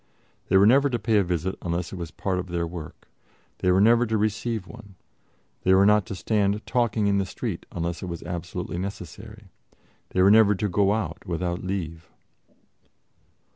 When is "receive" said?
4.17-4.65